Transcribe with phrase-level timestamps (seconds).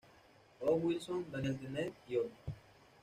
[0.61, 0.77] O.
[0.77, 2.33] Wilson, Daniel Dennett y otros.